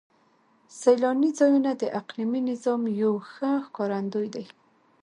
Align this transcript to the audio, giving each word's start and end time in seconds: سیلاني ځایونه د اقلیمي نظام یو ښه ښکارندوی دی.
سیلاني 0.79 1.29
ځایونه 1.39 1.71
د 1.75 1.83
اقلیمي 1.99 2.41
نظام 2.49 2.81
یو 3.01 3.13
ښه 3.31 3.51
ښکارندوی 3.65 4.27
دی. 4.35 4.45